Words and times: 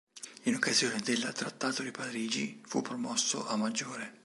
In 0.45 0.55
occasione 0.55 0.99
della 1.01 1.31
Trattato 1.31 1.83
di 1.83 1.91
Parigi 1.91 2.59
fu 2.65 2.81
promosso 2.81 3.45
a 3.45 3.55
maggiore. 3.55 4.17